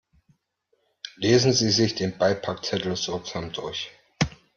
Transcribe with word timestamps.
Lesen 1.17 1.53
Sie 1.53 1.69
sich 1.69 1.93
den 1.93 2.17
Beipackzettel 2.17 2.95
sorgsam 2.95 3.51
durch. 3.53 3.91